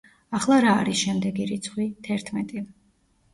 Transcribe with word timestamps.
ახლა 0.37 0.55
რა 0.63 0.71
არის 0.83 0.97
შემდეგი 1.01 1.45
რიცხვი? 1.51 1.87
თერთმეტი. 2.09 2.65